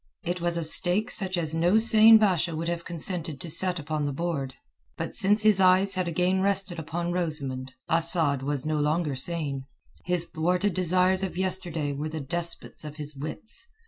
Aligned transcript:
It 0.23 0.41
was 0.41 0.57
a 0.57 0.63
stake 0.63 1.11
such 1.11 1.37
as 1.37 1.53
no 1.53 1.77
sane 1.77 2.17
Basha 2.17 2.55
would 2.55 2.67
have 2.67 2.83
consented 2.83 3.39
to 3.39 3.51
set 3.51 3.77
upon 3.77 4.05
the 4.05 4.11
board. 4.11 4.55
But 4.97 5.13
since 5.13 5.43
his 5.43 5.59
eyes 5.59 5.93
had 5.93 6.07
again 6.07 6.41
rested 6.41 6.79
upon 6.79 7.11
Rosamund, 7.11 7.73
Asad 7.87 8.41
was 8.41 8.65
no 8.65 8.79
longer 8.79 9.13
sane. 9.15 9.65
His 10.03 10.31
thwarted 10.33 10.73
desires 10.73 11.21
of 11.21 11.37
yesterday 11.37 11.93
were 11.93 12.09
the 12.09 12.19
despots 12.19 12.83
of 12.83 12.95
his 12.95 13.15
wits. 13.15 13.67